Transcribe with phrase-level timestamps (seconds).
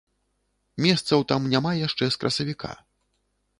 [0.85, 2.71] Месцаў там няма яшчэ з красавіка.